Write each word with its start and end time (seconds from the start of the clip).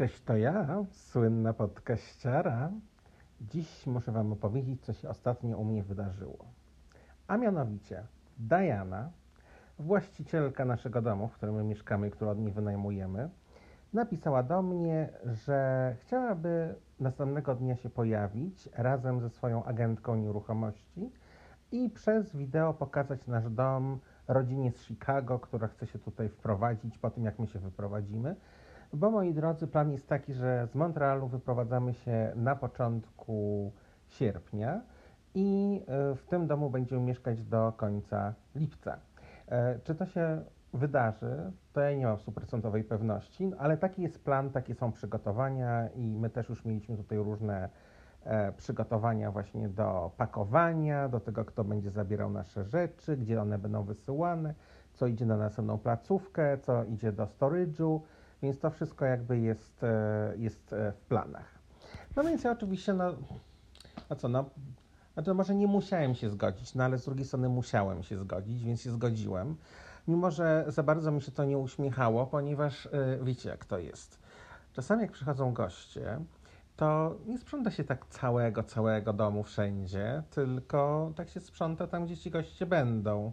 cześć, 0.00 0.22
to 0.22 0.36
ja, 0.36 0.84
słynna 0.90 1.52
podkaściara. 1.52 2.70
Dziś 3.40 3.86
muszę 3.86 4.12
Wam 4.12 4.32
opowiedzieć, 4.32 4.84
co 4.84 4.92
się 4.92 5.08
ostatnio 5.08 5.58
u 5.58 5.64
mnie 5.64 5.82
wydarzyło. 5.82 6.44
A 7.26 7.36
mianowicie, 7.36 8.06
Diana, 8.38 9.10
właścicielka 9.78 10.64
naszego 10.64 11.02
domu, 11.02 11.28
w 11.28 11.32
którym 11.32 11.54
my 11.54 11.64
mieszkamy, 11.64 12.10
który 12.10 12.30
od 12.30 12.38
niej 12.38 12.52
wynajmujemy, 12.52 13.30
napisała 13.92 14.42
do 14.42 14.62
mnie, 14.62 15.08
że 15.24 15.96
chciałaby 16.00 16.74
następnego 17.00 17.54
dnia 17.54 17.76
się 17.76 17.90
pojawić 17.90 18.68
razem 18.72 19.20
ze 19.20 19.30
swoją 19.30 19.64
agentką 19.64 20.16
nieruchomości 20.16 21.10
i 21.72 21.90
przez 21.90 22.36
wideo 22.36 22.74
pokazać 22.74 23.26
nasz 23.26 23.50
dom 23.50 23.98
rodzinie 24.28 24.72
z 24.72 24.84
Chicago, 24.84 25.38
która 25.38 25.68
chce 25.68 25.86
się 25.86 25.98
tutaj 25.98 26.28
wprowadzić 26.28 26.98
po 26.98 27.10
tym, 27.10 27.24
jak 27.24 27.38
my 27.38 27.46
się 27.46 27.58
wyprowadzimy. 27.58 28.36
Bo 28.92 29.10
moi 29.10 29.34
drodzy, 29.34 29.66
plan 29.66 29.92
jest 29.92 30.08
taki, 30.08 30.34
że 30.34 30.66
z 30.66 30.74
Montrealu 30.74 31.28
wyprowadzamy 31.28 31.94
się 31.94 32.32
na 32.36 32.56
początku 32.56 33.72
sierpnia 34.06 34.80
i 35.34 35.80
e, 35.86 36.14
w 36.14 36.24
tym 36.24 36.46
domu 36.46 36.70
będziemy 36.70 37.02
mieszkać 37.02 37.42
do 37.42 37.72
końca 37.76 38.34
lipca. 38.54 38.98
E, 39.48 39.78
czy 39.78 39.94
to 39.94 40.06
się 40.06 40.42
wydarzy, 40.74 41.52
to 41.72 41.80
ja 41.80 41.96
nie 41.96 42.06
mam 42.06 42.18
stuprocentowej 42.18 42.84
pewności, 42.84 43.46
no, 43.46 43.56
ale 43.56 43.76
taki 43.76 44.02
jest 44.02 44.24
plan, 44.24 44.50
takie 44.50 44.74
są 44.74 44.92
przygotowania 44.92 45.88
i 45.88 46.16
my 46.16 46.30
też 46.30 46.48
już 46.48 46.64
mieliśmy 46.64 46.96
tutaj 46.96 47.18
różne 47.18 47.68
e, 48.24 48.52
przygotowania 48.52 49.30
właśnie 49.30 49.68
do 49.68 50.10
pakowania, 50.16 51.08
do 51.08 51.20
tego, 51.20 51.44
kto 51.44 51.64
będzie 51.64 51.90
zabierał 51.90 52.30
nasze 52.30 52.64
rzeczy, 52.64 53.16
gdzie 53.16 53.42
one 53.42 53.58
będą 53.58 53.82
wysyłane, 53.82 54.54
co 54.92 55.06
idzie 55.06 55.26
na 55.26 55.36
następną 55.36 55.78
placówkę, 55.78 56.58
co 56.58 56.84
idzie 56.84 57.12
do 57.12 57.24
storage'u, 57.24 58.00
więc 58.42 58.58
to 58.58 58.70
wszystko 58.70 59.04
jakby 59.04 59.38
jest, 59.38 59.84
e, 59.84 60.32
jest 60.36 60.72
e, 60.72 60.92
w 60.92 61.00
planach. 61.00 61.58
No 62.16 62.24
więc 62.24 62.44
ja 62.44 62.50
oczywiście, 62.50 62.94
no, 62.94 63.14
a 64.08 64.14
co, 64.14 64.28
no, 64.28 64.44
znaczy 65.14 65.34
może 65.34 65.54
nie 65.54 65.66
musiałem 65.66 66.14
się 66.14 66.30
zgodzić, 66.30 66.74
no 66.74 66.84
ale 66.84 66.98
z 66.98 67.04
drugiej 67.04 67.26
strony 67.26 67.48
musiałem 67.48 68.02
się 68.02 68.18
zgodzić, 68.18 68.64
więc 68.64 68.82
się 68.82 68.90
zgodziłem. 68.90 69.56
Mimo, 70.08 70.30
że 70.30 70.64
za 70.68 70.82
bardzo 70.82 71.10
mi 71.10 71.22
się 71.22 71.32
to 71.32 71.44
nie 71.44 71.58
uśmiechało, 71.58 72.26
ponieważ 72.26 72.88
yy, 72.92 73.24
wiecie 73.24 73.48
jak 73.48 73.64
to 73.64 73.78
jest. 73.78 74.18
Czasami 74.72 75.02
jak 75.02 75.12
przychodzą 75.12 75.52
goście, 75.52 76.18
to 76.76 77.16
nie 77.26 77.38
sprząta 77.38 77.70
się 77.70 77.84
tak 77.84 78.06
całego, 78.06 78.62
całego 78.62 79.12
domu 79.12 79.42
wszędzie, 79.42 80.22
tylko 80.30 81.12
tak 81.16 81.28
się 81.28 81.40
sprząta 81.40 81.86
tam, 81.86 82.04
gdzie 82.06 82.16
ci 82.16 82.30
goście 82.30 82.66
będą 82.66 83.32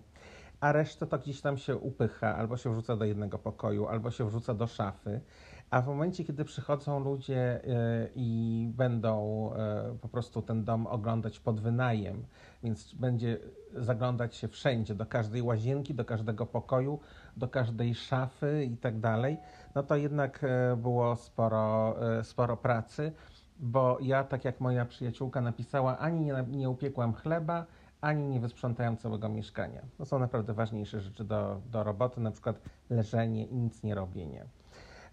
a 0.59 0.71
resztę 0.71 1.07
to 1.07 1.19
gdzieś 1.19 1.41
tam 1.41 1.57
się 1.57 1.77
upycha, 1.77 2.35
albo 2.35 2.57
się 2.57 2.71
wrzuca 2.71 2.95
do 2.95 3.05
jednego 3.05 3.39
pokoju, 3.39 3.87
albo 3.87 4.11
się 4.11 4.27
wrzuca 4.27 4.53
do 4.53 4.67
szafy. 4.67 5.21
A 5.69 5.81
w 5.81 5.87
momencie, 5.87 6.23
kiedy 6.23 6.45
przychodzą 6.45 6.99
ludzie 6.99 7.63
e, 7.63 8.07
i 8.15 8.71
będą 8.75 9.49
e, 9.53 9.97
po 10.01 10.07
prostu 10.07 10.41
ten 10.41 10.63
dom 10.63 10.87
oglądać 10.87 11.39
pod 11.39 11.59
wynajem, 11.61 12.25
więc 12.63 12.93
będzie 12.93 13.37
zaglądać 13.75 14.35
się 14.35 14.47
wszędzie, 14.47 14.95
do 14.95 15.05
każdej 15.05 15.41
łazienki, 15.41 15.93
do 15.93 16.05
każdego 16.05 16.45
pokoju, 16.45 16.99
do 17.37 17.47
każdej 17.47 17.95
szafy 17.95 18.65
i 18.65 18.77
tak 18.77 18.99
dalej, 18.99 19.37
no 19.75 19.83
to 19.83 19.95
jednak 19.95 20.43
e, 20.43 20.75
było 20.75 21.15
sporo, 21.15 21.95
sporo 22.23 22.57
pracy, 22.57 23.11
bo 23.59 23.97
ja, 24.01 24.23
tak 24.23 24.45
jak 24.45 24.59
moja 24.59 24.85
przyjaciółka 24.85 25.41
napisała, 25.41 25.97
ani 25.97 26.19
nie, 26.19 26.45
nie 26.49 26.69
upiekłam 26.69 27.13
chleba, 27.13 27.65
ani 28.01 28.27
nie 28.27 28.39
wysprzątałem 28.39 28.97
całego 28.97 29.29
mieszkania. 29.29 29.81
To 29.97 30.05
są 30.05 30.19
naprawdę 30.19 30.53
ważniejsze 30.53 31.01
rzeczy 31.01 31.23
do, 31.23 31.61
do 31.71 31.83
roboty, 31.83 32.21
na 32.21 32.31
przykład 32.31 32.61
leżenie 32.89 33.45
i 33.45 33.55
nic 33.55 33.83
nie 33.83 33.95
robienie. 33.95 34.45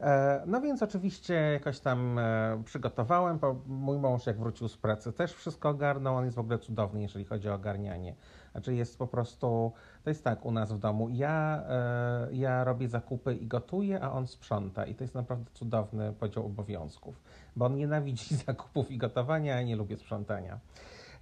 E, 0.00 0.42
no 0.46 0.60
więc 0.60 0.82
oczywiście 0.82 1.34
jakoś 1.34 1.80
tam 1.80 2.18
e, 2.18 2.62
przygotowałem, 2.64 3.38
bo 3.38 3.56
mój 3.66 3.98
mąż 3.98 4.26
jak 4.26 4.38
wrócił 4.38 4.68
z 4.68 4.76
pracy 4.76 5.12
też 5.12 5.32
wszystko 5.32 5.68
ogarnął, 5.68 6.16
on 6.16 6.24
jest 6.24 6.36
w 6.36 6.40
ogóle 6.40 6.58
cudowny, 6.58 7.02
jeżeli 7.02 7.24
chodzi 7.24 7.48
o 7.48 7.54
ogarnianie. 7.54 8.14
Znaczy 8.52 8.74
jest 8.74 8.98
po 8.98 9.06
prostu, 9.06 9.72
to 10.04 10.10
jest 10.10 10.24
tak 10.24 10.44
u 10.44 10.52
nas 10.52 10.72
w 10.72 10.78
domu, 10.78 11.08
ja, 11.08 11.62
e, 11.68 12.28
ja 12.32 12.64
robię 12.64 12.88
zakupy 12.88 13.34
i 13.34 13.46
gotuję, 13.46 14.00
a 14.00 14.12
on 14.12 14.26
sprząta 14.26 14.86
i 14.86 14.94
to 14.94 15.04
jest 15.04 15.14
naprawdę 15.14 15.50
cudowny 15.54 16.12
podział 16.12 16.46
obowiązków, 16.46 17.20
bo 17.56 17.66
on 17.66 17.76
nienawidzi 17.76 18.36
zakupów 18.46 18.90
i 18.90 18.98
gotowania, 18.98 19.56
a 19.56 19.62
nie 19.62 19.76
lubię 19.76 19.96
sprzątania. 19.96 20.58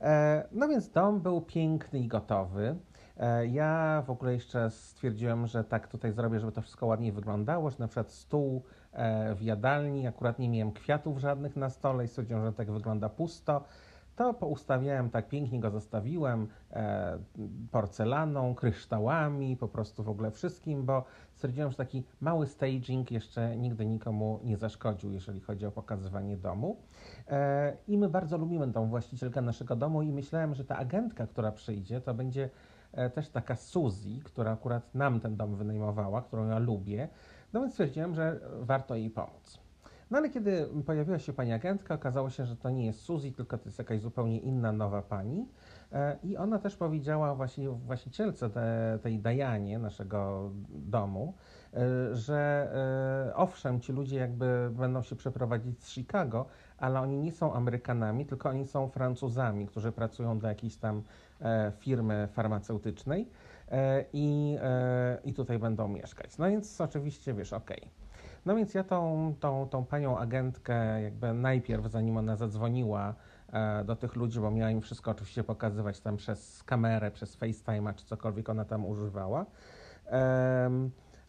E, 0.03 0.45
no 0.53 0.69
więc 0.69 0.91
dom 0.91 1.21
był 1.21 1.41
piękny 1.41 1.99
i 1.99 2.09
gotowy. 2.09 2.77
E, 3.17 3.47
ja 3.47 4.03
w 4.07 4.11
ogóle 4.11 4.33
jeszcze 4.33 4.71
stwierdziłem, 4.71 5.47
że 5.47 5.65
tak 5.65 5.89
tutaj 5.89 6.13
zrobię, 6.13 6.41
żeby 6.41 6.53
to 6.53 6.63
wszystko 6.63 6.87
ładnie 6.87 7.13
wyglądało, 7.13 7.71
że 7.71 7.77
na 7.79 7.89
przykład 7.89 8.11
stół 8.11 8.63
e, 8.93 9.35
w 9.35 9.43
jadalni, 9.43 10.07
akurat 10.07 10.39
nie 10.39 10.49
miałem 10.49 10.73
kwiatów 10.73 11.19
żadnych 11.19 11.57
na 11.57 11.71
stole 11.71 12.05
i 12.05 12.09
stwierdziłem, 12.09 12.45
że 12.45 12.53
tak 12.53 12.71
wygląda 12.71 13.09
pusto. 13.09 13.65
To 14.17 14.35
poustawiałem, 14.35 15.11
tak 15.11 15.29
pięknie 15.29 15.61
go 15.61 15.71
zostawiłem, 15.71 16.49
e, 16.73 17.19
porcelaną, 17.71 18.55
kryształami, 18.55 19.57
po 19.57 19.69
prostu 19.69 20.03
w 20.03 20.09
ogóle 20.09 20.31
wszystkim, 20.31 20.85
bo 20.85 21.05
stwierdziłem, 21.35 21.71
że 21.71 21.77
taki 21.77 22.05
mały 22.21 22.47
staging 22.47 23.11
jeszcze 23.11 23.57
nigdy 23.57 23.87
nikomu 23.87 24.41
nie 24.45 24.57
zaszkodził, 24.57 25.13
jeżeli 25.13 25.41
chodzi 25.41 25.67
o 25.67 25.71
pokazywanie 25.71 26.37
domu. 26.37 26.77
E, 27.29 27.77
I 27.89 27.99
my 27.99 28.09
bardzo 28.09 28.39
lubimy 28.39 28.73
tą 28.73 28.89
właścicielkę 28.89 29.43
naszego 29.43 29.77
domu 29.77 30.03
i 30.03 30.13
myślałem, 30.13 30.55
że 30.55 30.65
ta 30.65 30.77
agentka, 30.77 31.27
która 31.27 31.53
przyjdzie, 31.53 32.01
to 32.01 32.15
będzie 32.15 32.51
e, 32.93 33.11
też 33.11 33.29
taka 33.29 33.57
Suzy, 33.57 34.21
która 34.25 34.53
akurat 34.53 34.95
nam 34.95 35.21
ten 35.21 35.37
dom 35.37 35.57
wynajmowała, 35.57 36.23
którą 36.23 36.49
ja 36.49 36.59
lubię. 36.59 37.09
No 37.53 37.61
więc 37.61 37.73
stwierdziłem, 37.73 38.15
że 38.15 38.41
warto 38.61 38.95
jej 38.95 39.11
pomóc. 39.11 39.72
No 40.13 40.19
ale 40.19 40.31
kiedy 40.31 40.69
pojawiła 40.87 41.19
się 41.19 41.33
pani 41.33 41.53
agentka, 41.53 41.95
okazało 41.95 42.31
się, 42.31 42.47
że 42.47 42.57
to 42.57 42.71
nie 42.71 42.87
jest 42.87 43.01
Suzy, 43.01 43.33
tylko 43.33 43.59
to 43.59 43.65
jest 43.65 43.79
jakaś 43.79 44.01
zupełnie 44.01 44.39
inna, 44.39 44.73
nowa 44.73 45.03
pani. 45.03 45.49
E, 45.93 46.17
I 46.23 46.37
ona 46.37 46.59
też 46.59 46.77
powiedziała 46.77 47.35
właśnie 47.35 47.69
właścicielce 47.69 48.51
te, 48.51 48.99
tej 49.03 49.19
Dajanie, 49.19 49.79
naszego 49.79 50.51
domu, 50.69 51.35
e, 51.75 52.15
że 52.15 52.69
e, 53.31 53.37
owszem, 53.37 53.81
ci 53.81 53.93
ludzie 53.93 54.17
jakby 54.17 54.71
będą 54.73 55.03
się 55.03 55.17
przeprowadzić 55.17 55.85
z 55.85 55.89
Chicago, 55.89 56.47
ale 56.79 57.01
oni 57.01 57.19
nie 57.19 57.33
są 57.33 57.55
Amerykanami, 57.55 58.27
tylko 58.27 58.49
oni 58.49 58.67
są 58.67 58.89
Francuzami, 58.89 59.67
którzy 59.67 59.93
pracują 59.93 60.39
dla 60.39 60.49
jakiejś 60.49 60.77
tam 60.77 61.03
firmy 61.79 62.29
farmaceutycznej 62.33 63.29
i, 64.13 64.59
i 65.25 65.35
tutaj 65.35 65.59
będą 65.59 65.89
mieszkać. 65.89 66.39
No 66.39 66.51
więc 66.51 66.81
oczywiście, 66.81 67.35
wiesz, 67.35 67.53
okej. 67.53 67.79
Okay. 67.79 68.12
No 68.47 68.57
więc 68.57 68.75
ja 68.75 68.85
tą, 68.85 69.35
tą, 69.41 69.69
tą 69.69 69.85
panią 69.85 70.19
agentkę 70.19 71.03
jakby 71.03 71.33
najpierw, 71.35 71.87
zanim 71.91 72.17
ona 72.17 72.37
zadzwoniła 72.37 73.15
e, 73.53 73.85
do 73.85 73.97
tych 73.97 74.17
ludzi, 74.17 74.41
bo 74.41 74.51
miała 74.51 74.71
im 74.71 74.81
wszystko 74.81 75.11
oczywiście 75.11 75.45
pokazywać 75.45 76.01
tam 76.01 76.17
przez 76.17 76.63
kamerę, 76.63 77.11
przez 77.11 77.37
FaceTime, 77.37 77.95
czy 77.95 78.07
cokolwiek 78.07 78.49
ona 78.49 78.65
tam 78.65 78.87
używała, 78.87 79.47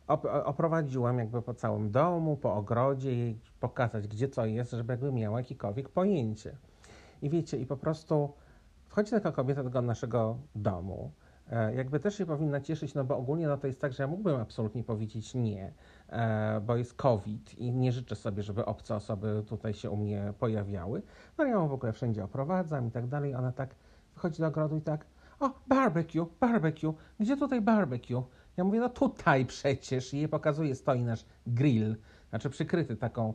op 0.07 0.25
oprowadziłam 0.43 1.19
jakby 1.19 1.41
po 1.41 1.53
całym 1.53 1.91
domu, 1.91 2.37
po 2.37 2.53
ogrodzie 2.53 3.13
i 3.13 3.39
pokazać, 3.59 4.07
gdzie 4.07 4.29
co 4.29 4.45
jest, 4.45 4.71
żeby 4.71 4.93
jakby 4.93 5.11
miała 5.11 5.39
jakiekolwiek 5.39 5.89
pojęcie. 5.89 6.55
I 7.21 7.29
wiecie, 7.29 7.57
i 7.57 7.65
po 7.65 7.77
prostu 7.77 8.33
wchodzi 8.87 9.11
taka 9.11 9.31
kobieta 9.31 9.63
do 9.63 9.81
naszego 9.81 10.37
domu, 10.55 11.11
jakby 11.75 11.99
też 11.99 12.17
się 12.17 12.25
powinna 12.25 12.61
cieszyć, 12.61 12.93
no 12.93 13.03
bo 13.03 13.17
ogólnie 13.17 13.47
no 13.47 13.57
to 13.57 13.67
jest 13.67 13.81
tak, 13.81 13.93
że 13.93 14.03
ja 14.03 14.07
mógłbym 14.07 14.41
absolutnie 14.41 14.83
powiedzieć 14.83 15.33
nie, 15.35 15.73
e, 16.09 16.61
bo 16.61 16.75
jest 16.75 16.93
COVID 16.93 17.59
i 17.59 17.71
nie 17.71 17.91
życzę 17.91 18.15
sobie, 18.15 18.43
żeby 18.43 18.65
obce 18.65 18.95
osoby 18.95 19.43
tutaj 19.47 19.73
się 19.73 19.89
u 19.89 19.97
mnie 19.97 20.33
pojawiały. 20.39 21.01
No 21.37 21.43
ja 21.43 21.51
ją 21.51 21.67
w 21.67 21.73
ogóle 21.73 21.93
wszędzie 21.93 22.23
oprowadzam 22.23 22.87
i 22.87 22.91
tak 22.91 23.07
dalej. 23.07 23.35
Ona 23.35 23.51
tak 23.51 23.75
wychodzi 24.15 24.41
do 24.41 24.47
ogrodu 24.47 24.77
i 24.77 24.81
tak, 24.81 25.05
o, 25.39 25.51
barbecue, 25.67 26.25
barbecue, 26.39 26.93
gdzie 27.19 27.37
tutaj 27.37 27.61
barbecue? 27.61 28.23
Ja 28.57 28.63
mówię, 28.63 28.79
no 28.79 28.89
tutaj 28.89 29.45
przecież 29.45 30.13
i 30.13 30.17
jej 30.17 30.27
pokazuje, 30.27 30.75
stoi 30.75 31.03
nasz 31.03 31.25
grill, 31.47 31.95
znaczy 32.29 32.49
przykryty 32.49 32.95
taką 32.95 33.33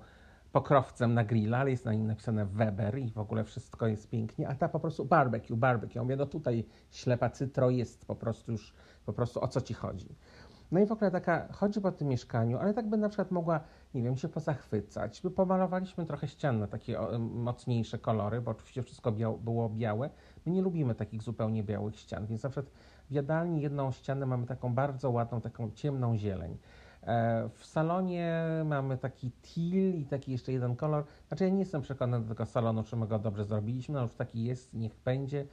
pokrowcem 0.53 1.15
na 1.15 1.25
grilla, 1.25 1.59
ale 1.59 1.71
jest 1.71 1.85
na 1.85 1.93
nim 1.93 2.07
napisane 2.07 2.47
Weber 2.47 2.99
i 2.99 3.11
w 3.11 3.19
ogóle 3.19 3.45
wszystko 3.45 3.87
jest 3.87 4.11
pięknie, 4.11 4.49
a 4.49 4.55
ta 4.55 4.69
po 4.69 4.81
prostu 4.81 5.05
barbecue, 5.05 5.57
barbecue. 5.57 5.99
Ja 5.99 6.03
mówię, 6.03 6.17
no 6.17 6.27
tutaj 6.27 6.65
ślepa 6.91 7.31
cytro 7.31 7.71
jest 7.71 8.07
po 8.07 8.15
prostu 8.15 8.53
już, 8.53 8.75
po 9.07 9.13
prostu 9.13 9.41
o 9.41 9.49
co 9.49 9.61
ci 9.61 9.75
chodzi. 9.75 10.17
No 10.73 10.81
i 10.81 10.87
w 10.87 10.93
ogóle 10.93 11.11
taka 11.11 11.53
chodzi 11.53 11.81
po 11.81 11.93
tym 11.93 12.09
mieszkaniu, 12.09 12.59
ale 12.59 12.75
tak 12.75 12.89
by 12.89 12.97
na 12.97 13.09
przykład 13.09 13.31
mogła, 13.31 13.61
nie 13.95 14.03
wiem, 14.03 14.17
się 14.17 14.29
pozachwycać. 14.29 15.21
By 15.23 15.31
pomalowaliśmy 15.31 16.07
trochę 16.07 16.29
ścian 16.29 16.59
na 16.59 16.67
takie 16.67 16.99
mocniejsze 17.19 17.99
kolory, 17.99 18.41
bo 18.41 18.51
oczywiście 18.51 18.83
wszystko 18.83 19.13
było 19.41 19.69
białe. 19.69 20.11
My 20.47 20.53
nie 20.53 20.63
lubimy 20.63 20.95
takich 20.95 21.23
zupełnie 21.23 21.63
białych 21.63 21.97
ścian, 21.97 22.27
więc 22.27 22.43
na 22.43 22.51
przykład 22.51 22.75
w 23.11 23.13
jadalni 23.13 23.63
jedną 23.63 23.93
ścianę 23.93 24.27
mamy 24.27 24.47
taką 24.47 24.75
bardzo 24.75 25.11
ładną, 25.11 25.41
taką 25.41 25.71
ciemną 25.71 26.17
zieleń. 26.17 26.59
E, 27.09 27.49
w 27.55 27.67
salonie 27.67 28.43
mamy 28.65 28.99
taki 28.99 29.31
teal 29.31 29.95
i 29.95 30.07
taki 30.11 30.33
jeszcze 30.33 30.53
jeden 30.53 30.77
kolor. 30.77 31.05
Znaczy 31.29 31.45
ja 31.45 31.51
nie 31.51 31.59
jestem 31.59 31.83
przekonany 31.83 32.25
do 32.25 32.29
tego 32.29 32.47
salonu, 32.47 32.83
czy 32.83 32.97
my 32.97 33.07
go 33.07 33.19
dobrze 33.19 33.45
zrobiliśmy, 33.45 33.95
no 33.95 34.03
już 34.03 34.15
taki 34.15 34.45
jest, 34.45 34.75
niech 34.75 34.95
będzie, 35.05 35.47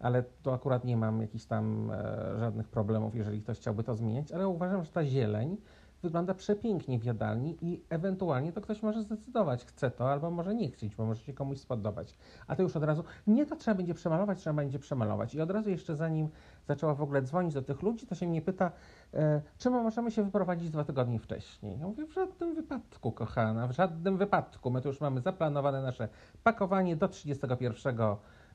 ale 0.00 0.22
tu 0.42 0.50
akurat 0.50 0.84
nie 0.84 0.96
mam 0.96 1.20
jakichś 1.20 1.44
tam 1.44 1.90
e, 1.90 2.38
żadnych 2.38 2.68
problemów, 2.68 3.14
jeżeli 3.14 3.42
ktoś 3.42 3.58
chciałby 3.58 3.84
to 3.84 3.94
zmienić, 3.94 4.32
ale 4.32 4.48
uważam, 4.48 4.84
że 4.84 4.90
ta 4.90 5.04
zieleń 5.04 5.56
wygląda 6.02 6.34
przepięknie 6.34 6.98
w 6.98 7.04
jadalni 7.04 7.56
i 7.60 7.82
ewentualnie 7.90 8.52
to 8.52 8.60
ktoś 8.60 8.82
może 8.82 9.02
zdecydować, 9.02 9.64
chce 9.64 9.90
to 9.90 10.10
albo 10.10 10.30
może 10.30 10.54
nie 10.54 10.70
chcieć, 10.70 10.96
bo 10.96 11.06
może 11.06 11.22
się 11.22 11.32
komuś 11.32 11.58
spodobać. 11.58 12.18
A 12.46 12.56
to 12.56 12.62
już 12.62 12.76
od 12.76 12.84
razu, 12.84 13.04
nie, 13.26 13.46
to 13.46 13.56
trzeba 13.56 13.74
będzie 13.74 13.94
przemalować, 13.94 14.38
trzeba 14.38 14.54
będzie 14.54 14.78
przemalować. 14.78 15.34
I 15.34 15.40
od 15.40 15.50
razu 15.50 15.70
jeszcze 15.70 15.96
zanim 15.96 16.28
zaczęła 16.66 16.94
w 16.94 17.02
ogóle 17.02 17.22
dzwonić 17.22 17.54
do 17.54 17.62
tych 17.62 17.82
ludzi, 17.82 18.06
to 18.06 18.14
się 18.14 18.26
mnie 18.26 18.42
pyta, 18.42 18.72
e, 19.14 19.42
czy 19.58 19.70
my 19.70 19.82
możemy 19.82 20.10
się 20.10 20.22
wyprowadzić 20.22 20.70
dwa 20.70 20.84
tygodnie 20.84 21.18
wcześniej. 21.18 21.78
Ja 21.78 21.86
mówię, 21.86 22.06
w 22.06 22.12
żadnym 22.12 22.54
wypadku, 22.54 23.12
kochana, 23.12 23.68
w 23.68 23.72
żadnym 23.72 24.16
wypadku. 24.16 24.70
My 24.70 24.80
tu 24.80 24.88
już 24.88 25.00
mamy 25.00 25.20
zaplanowane 25.20 25.82
nasze 25.82 26.08
pakowanie 26.44 26.96
do 26.96 27.08
31 27.08 27.96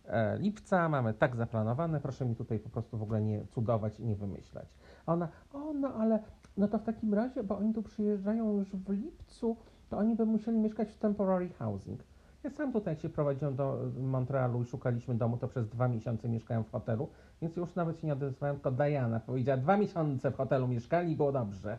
e, 0.06 0.38
lipca, 0.38 0.90
mamy 0.90 1.14
tak 1.14 1.36
zaplanowane, 1.36 2.00
proszę 2.02 2.26
mi 2.26 2.36
tutaj 2.36 2.60
po 2.60 2.70
prostu 2.70 2.98
w 2.98 3.04
ogóle 3.04 3.22
nie 3.22 3.46
cudować 3.46 4.00
i 4.00 4.06
nie 4.06 4.16
wymyślać. 4.16 4.68
A 5.06 5.14
ona, 5.14 5.28
o 5.54 5.74
no 5.74 5.94
ale 5.94 6.20
no 6.58 6.68
to 6.68 6.78
w 6.78 6.84
takim 6.84 7.14
razie, 7.14 7.44
bo 7.44 7.58
oni 7.58 7.74
tu 7.74 7.84
przyjeżdżają 7.84 8.58
już 8.58 8.70
w 8.76 8.90
lipcu, 8.90 9.58
to 9.90 9.98
oni 9.98 10.16
by 10.16 10.26
musieli 10.26 10.58
mieszkać 10.58 10.92
w 10.92 10.98
temporary 10.98 11.50
housing. 11.50 12.04
Ja 12.44 12.50
sam 12.50 12.74
tutaj, 12.74 12.94
jak 12.94 13.02
się 13.02 13.10
prowadziłem 13.10 13.56
do 13.56 13.80
Montrealu 14.02 14.62
i 14.62 14.66
szukaliśmy 14.66 15.16
domu, 15.16 15.38
to 15.38 15.48
przez 15.48 15.70
dwa 15.70 15.88
miesiące 15.88 16.30
mieszkałem 16.30 16.64
w 16.64 16.72
hotelu, 16.72 17.10
więc 17.42 17.56
już 17.56 17.76
nawet 17.76 18.00
się 18.00 18.08
nie 18.08 18.14
odezwałem, 18.14 18.56
tylko 18.56 18.72
Diana 18.72 19.20
powiedziała, 19.20 19.58
dwa 19.58 19.78
miesiące 19.78 20.32
w 20.32 20.36
hotelu 20.36 20.68
mieszkali 20.68 21.12
i 21.12 21.16
było 21.16 21.32
dobrze. 21.32 21.78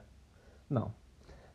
No. 0.70 0.90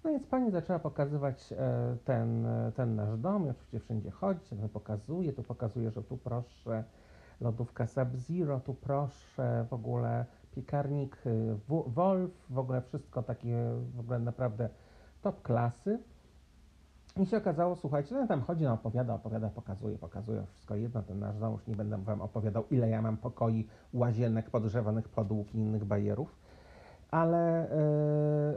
No 0.04 0.10
więc 0.10 0.28
pani 0.28 0.52
zaczęła 0.52 0.80
pokazywać 0.80 1.54
e, 1.54 1.98
ten, 2.06 2.46
e, 2.46 2.72
ten 2.76 2.96
nasz 2.96 3.18
dom 3.18 3.48
i 3.48 3.50
oczywiście 3.50 3.80
wszędzie 3.80 4.12
chodzi, 4.12 4.56
pokazuje, 4.74 5.34
tu 5.34 5.44
pokazuje, 5.44 5.92
że 5.92 6.04
tu 6.04 6.18
proszę 6.18 6.84
lodówka 7.42 7.88
Sub-Zero, 7.88 8.60
tu 8.60 8.74
proszę 8.74 9.66
w 9.70 9.74
ogóle 9.74 10.26
piekarnik 10.52 11.18
y, 11.26 11.56
Wolf, 11.88 12.32
w 12.50 12.60
ogóle 12.60 12.82
wszystko 12.82 13.24
takie 13.24 13.58
w 13.96 14.00
ogóle 14.00 14.20
naprawdę 14.20 14.70
top 15.22 15.42
klasy. 15.42 16.00
I 17.18 17.26
się 17.26 17.38
okazało, 17.38 17.76
słuchajcie, 17.76 18.16
no 18.16 18.28
tam 18.28 18.42
chodzi, 18.42 18.64
no 18.64 18.74
opowiada, 18.74 19.14
opowiada, 19.14 19.50
pokazuje, 19.50 19.98
pokazuje, 19.98 20.46
wszystko 20.46 20.76
jedno, 20.76 21.04
ten 21.04 21.20
nasz 21.20 21.38
dom, 21.38 21.54
już 21.54 21.68
nie 21.68 21.76
będę 21.76 21.98
wam 21.98 22.22
opowiadał, 22.22 22.64
ile 22.72 22.90
ja 22.90 23.02
mam 23.02 23.18
pokoi, 23.18 23.68
łazienek, 23.94 24.50
podgrzewanych 24.50 25.10
podłóg 25.10 25.56
i 25.56 25.58
innych 25.58 25.86
bajerów, 25.86 26.36
ale 27.12 27.68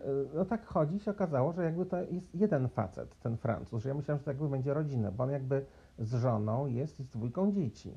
yy, 0.07 0.29
no 0.35 0.45
tak 0.45 0.67
chodzi, 0.67 1.01
się 1.01 1.11
okazało, 1.11 1.53
że 1.53 1.65
jakby 1.65 1.87
to 1.87 2.01
jest 2.01 2.35
jeden 2.35 2.69
facet, 2.69 3.19
ten 3.21 3.37
Francuz, 3.37 3.83
że 3.83 3.89
ja 3.89 3.95
myślałem, 3.95 4.19
że 4.19 4.25
to 4.25 4.31
jakby 4.31 4.49
będzie 4.49 4.75
rodzina, 4.75 5.11
bo 5.11 5.25
on 5.25 5.31
jakby 5.31 5.65
z 5.99 6.15
żoną 6.15 6.67
jest 6.67 7.01
i 7.01 7.05
z 7.05 7.09
dwójką 7.09 7.53
dzieci. 7.53 7.95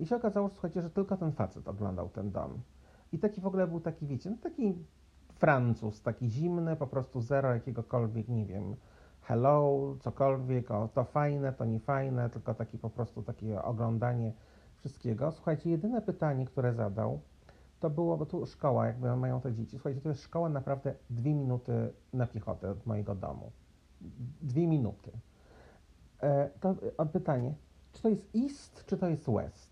I 0.00 0.06
się 0.06 0.16
okazało, 0.16 0.48
że 0.48 0.54
słuchajcie, 0.54 0.82
że 0.82 0.90
tylko 0.90 1.16
ten 1.16 1.32
facet 1.32 1.68
oglądał 1.68 2.08
ten 2.08 2.30
dom. 2.30 2.60
I 3.12 3.18
taki 3.18 3.40
w 3.40 3.46
ogóle 3.46 3.66
był 3.66 3.80
taki, 3.80 4.06
wiecie, 4.06 4.30
no 4.30 4.36
taki 4.42 4.74
Francuz, 5.32 6.02
taki 6.02 6.30
zimny, 6.30 6.76
po 6.76 6.86
prostu 6.86 7.20
zero 7.20 7.54
jakiegokolwiek, 7.54 8.28
nie 8.28 8.46
wiem, 8.46 8.76
hello, 9.22 9.94
cokolwiek, 10.00 10.70
o 10.70 10.88
to 10.94 11.04
fajne, 11.04 11.52
to 11.52 11.64
nie 11.64 11.80
fajne, 11.80 12.30
tylko 12.30 12.54
taki 12.54 12.78
po 12.78 12.90
prostu 12.90 13.22
takie 13.22 13.62
oglądanie 13.62 14.32
wszystkiego. 14.76 15.32
Słuchajcie, 15.32 15.70
jedyne 15.70 16.02
pytanie, 16.02 16.46
które 16.46 16.74
zadał, 16.74 17.20
to 17.80 17.90
było, 17.90 18.16
bo 18.16 18.26
tu 18.26 18.46
szkoła, 18.46 18.86
jakby 18.86 19.16
mają 19.16 19.40
te 19.40 19.52
dzieci. 19.52 19.76
Słuchajcie, 19.76 20.00
to 20.00 20.08
jest 20.08 20.22
szkoła 20.22 20.48
naprawdę 20.48 20.94
dwie 21.10 21.34
minuty 21.34 21.92
na 22.12 22.26
piechotę 22.26 22.70
od 22.70 22.86
mojego 22.86 23.14
domu. 23.14 23.52
Dwie 24.42 24.66
minuty. 24.66 25.10
E, 26.20 26.50
to 26.60 26.74
e, 26.98 27.06
pytanie, 27.06 27.54
czy 27.92 28.02
to 28.02 28.08
jest 28.08 28.28
east, 28.36 28.84
czy 28.86 28.96
to 28.96 29.08
jest 29.08 29.30
west? 29.30 29.67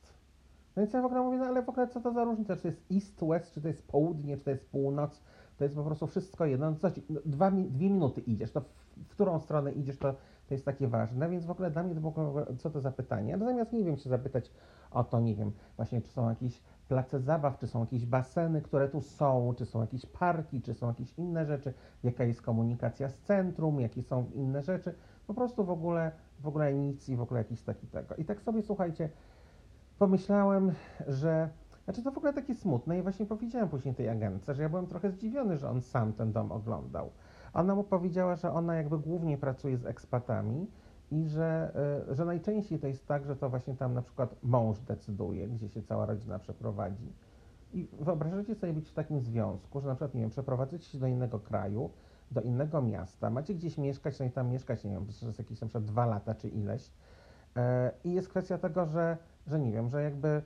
No 0.76 0.82
więc 0.82 0.92
ja 0.92 1.02
w 1.02 1.04
ogóle 1.04 1.20
mówię, 1.22 1.38
no 1.38 1.44
ale 1.44 1.62
w 1.62 1.68
ogóle 1.68 1.88
co 1.88 2.00
to 2.00 2.12
za 2.12 2.24
różnica, 2.24 2.56
czy 2.56 2.62
to 2.62 2.68
jest 2.68 2.84
east, 2.92 3.24
west, 3.28 3.52
czy 3.52 3.60
to 3.60 3.68
jest 3.68 3.88
południe, 3.88 4.36
czy 4.36 4.44
to 4.44 4.50
jest 4.50 4.70
północ, 4.70 5.22
to 5.58 5.64
jest 5.64 5.76
po 5.76 5.84
prostu 5.84 6.06
wszystko 6.06 6.46
jedno. 6.46 6.70
No, 6.70 6.76
coś, 6.76 6.92
no, 7.10 7.20
dwa, 7.24 7.50
dwie 7.50 7.90
minuty 7.90 8.20
idziesz, 8.20 8.52
to 8.52 8.60
w, 8.60 8.64
w, 8.96 9.08
którą 9.08 9.40
stronę 9.40 9.72
idziesz, 9.72 9.98
to, 9.98 10.12
to 10.48 10.54
jest 10.54 10.64
takie 10.64 10.88
ważne, 10.88 11.28
więc 11.28 11.46
w 11.46 11.50
ogóle 11.50 11.70
dla 11.70 11.82
mnie 11.82 11.94
to 11.94 12.00
w 12.00 12.06
ogóle, 12.06 12.46
co 12.58 12.70
to 12.70 12.80
za 12.80 12.92
pytanie? 12.92 13.36
Natomiast 13.36 13.72
nie 13.72 13.84
wiem, 13.84 13.96
czy 13.96 14.08
zapytać 14.08 14.50
o 14.90 15.04
to, 15.04 15.20
nie 15.20 15.34
wiem, 15.34 15.52
właśnie 15.76 16.00
czy 16.00 16.08
są 16.08 16.28
jakieś 16.28 16.62
place 16.88 17.20
zabaw, 17.20 17.58
czy 17.58 17.66
są 17.66 17.80
jakieś 17.80 18.06
baseny, 18.06 18.62
które 18.62 18.88
tu 18.88 19.00
są, 19.00 19.54
czy 19.56 19.66
są 19.66 19.80
jakieś 19.80 20.06
parki, 20.06 20.62
czy 20.62 20.74
są 20.74 20.88
jakieś 20.88 21.18
inne 21.18 21.46
rzeczy, 21.46 21.74
jaka 22.02 22.24
jest 22.24 22.42
komunikacja 22.42 23.08
z 23.08 23.18
centrum, 23.18 23.80
jakie 23.80 24.02
są 24.02 24.30
inne 24.34 24.62
rzeczy, 24.62 24.94
po 25.26 25.34
prostu 25.34 25.64
w 25.64 25.70
ogóle, 25.70 26.12
w 26.40 26.48
ogóle 26.48 26.74
nic 26.74 27.08
i 27.08 27.16
w 27.16 27.20
ogóle 27.20 27.40
jakiś 27.40 27.62
taki 27.62 27.86
tego. 27.86 28.14
I 28.14 28.24
tak 28.24 28.42
sobie, 28.42 28.62
słuchajcie, 28.62 29.08
pomyślałem, 29.98 30.72
że 31.08 31.50
znaczy 31.84 32.02
to 32.02 32.10
w 32.10 32.18
ogóle 32.18 32.32
takie 32.32 32.54
smutne 32.54 32.98
i 32.98 33.02
właśnie 33.02 33.26
powiedziałem 33.26 33.68
później 33.68 33.94
tej 33.94 34.08
agentce, 34.08 34.54
że 34.54 34.62
ja 34.62 34.68
byłem 34.68 34.86
trochę 34.86 35.10
zdziwiony, 35.10 35.56
że 35.56 35.70
on 35.70 35.82
sam 35.82 36.12
ten 36.12 36.32
dom 36.32 36.52
oglądał. 36.52 37.10
Ona 37.54 37.74
mu 37.74 37.84
powiedziała, 37.84 38.36
że 38.36 38.52
ona 38.52 38.74
jakby 38.74 38.98
głównie 38.98 39.38
pracuje 39.38 39.76
z 39.76 39.86
ekspatami 39.86 40.66
i 41.10 41.26
że, 41.26 41.72
y, 42.10 42.14
że 42.14 42.24
najczęściej 42.24 42.78
to 42.78 42.86
jest 42.86 43.06
tak, 43.06 43.26
że 43.26 43.36
to 43.36 43.50
właśnie 43.50 43.74
tam 43.74 43.94
na 43.94 44.02
przykład 44.02 44.36
mąż 44.42 44.80
decyduje, 44.80 45.48
gdzie 45.48 45.68
się 45.68 45.82
cała 45.82 46.06
rodzina 46.06 46.38
przeprowadzi. 46.38 47.12
I 47.72 47.88
wyobrażacie 48.00 48.54
sobie 48.54 48.72
być 48.72 48.88
w 48.88 48.94
takim 48.94 49.20
związku, 49.20 49.80
że 49.80 49.88
na 49.88 49.94
przykład, 49.94 50.14
nie 50.14 50.20
wiem, 50.20 50.30
przeprowadzacie 50.30 50.84
się 50.84 50.98
do 50.98 51.06
innego 51.06 51.38
kraju, 51.38 51.90
do 52.30 52.40
innego 52.40 52.82
miasta, 52.82 53.30
macie 53.30 53.54
gdzieś 53.54 53.78
mieszkać, 53.78 54.18
no 54.18 54.26
i 54.26 54.30
tam 54.30 54.48
mieszkać, 54.48 54.84
nie 54.84 54.90
wiem, 54.90 55.06
przez 55.06 55.38
jakieś 55.38 55.60
na 55.60 55.66
przykład 55.66 55.84
dwa 55.84 56.06
lata 56.06 56.34
czy 56.34 56.48
ileś. 56.48 56.90
E, 57.56 57.90
I 58.04 58.12
jest 58.12 58.28
kwestia 58.28 58.58
tego, 58.58 58.86
że 58.86 59.16
że 59.46 59.60
nie 59.60 59.72
wiem, 59.72 59.88
że 59.88 60.02
jakby 60.02 60.42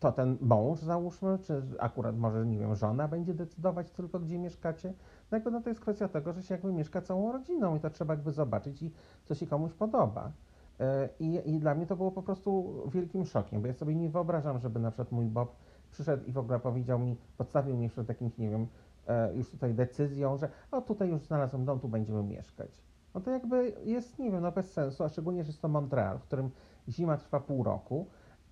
to 0.00 0.12
ten 0.12 0.36
mąż 0.40 0.78
załóżmy, 0.78 1.38
czy 1.38 1.62
akurat 1.78 2.18
może, 2.18 2.46
nie 2.46 2.58
wiem, 2.58 2.74
żona 2.74 3.08
będzie 3.08 3.34
decydować 3.34 3.90
tylko, 3.90 4.20
gdzie 4.20 4.38
mieszkacie. 4.38 4.88
No 5.30 5.36
jakby 5.36 5.50
no 5.50 5.60
to 5.60 5.68
jest 5.68 5.80
kwestia 5.80 6.08
tego, 6.08 6.32
że 6.32 6.42
się 6.42 6.54
jakby 6.54 6.72
mieszka 6.72 7.02
całą 7.02 7.32
rodziną 7.32 7.76
i 7.76 7.80
to 7.80 7.90
trzeba 7.90 8.14
jakby 8.14 8.32
zobaczyć 8.32 8.82
i 8.82 8.90
co 9.24 9.34
się 9.34 9.46
komuś 9.46 9.72
podoba. 9.72 10.32
E, 10.80 11.08
I, 11.20 11.54
I 11.54 11.58
dla 11.58 11.74
mnie 11.74 11.86
to 11.86 11.96
było 11.96 12.10
po 12.10 12.22
prostu 12.22 12.82
wielkim 12.92 13.26
szokiem, 13.26 13.60
bo 13.62 13.66
ja 13.66 13.74
sobie 13.74 13.94
nie 13.94 14.10
wyobrażam, 14.10 14.58
żeby 14.58 14.80
na 14.80 14.90
przykład 14.90 15.12
mój 15.12 15.26
Bob 15.26 15.56
przyszedł 15.90 16.24
i 16.24 16.32
w 16.32 16.38
ogóle 16.38 16.60
powiedział 16.60 16.98
mi, 16.98 17.16
podstawił 17.36 17.76
mnie 17.76 17.88
przed 17.88 18.08
jakimś, 18.08 18.38
nie 18.38 18.50
wiem, 18.50 18.66
e, 19.06 19.34
już 19.34 19.50
tutaj 19.50 19.74
decyzją, 19.74 20.36
że 20.36 20.48
o 20.70 20.80
tutaj 20.80 21.08
już 21.08 21.22
znalazłem 21.22 21.64
dom, 21.64 21.80
tu 21.80 21.88
będziemy 21.88 22.22
mieszkać. 22.22 22.82
No 23.14 23.20
to 23.20 23.30
jakby 23.30 23.72
jest, 23.84 24.18
nie 24.18 24.30
wiem, 24.30 24.42
no 24.42 24.52
bez 24.52 24.72
sensu, 24.72 25.04
a 25.04 25.08
szczególnie, 25.08 25.44
że 25.44 25.48
jest 25.48 25.62
to 25.62 25.68
Montreal, 25.68 26.18
w 26.18 26.22
którym 26.22 26.50
zima 26.88 27.16
trwa 27.16 27.40
pół 27.40 27.64
roku 27.64 28.06